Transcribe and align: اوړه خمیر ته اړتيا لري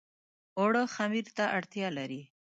اوړه 0.59 0.83
خمیر 0.95 1.27
ته 1.37 1.43
اړتيا 1.57 1.87
لري 1.97 2.21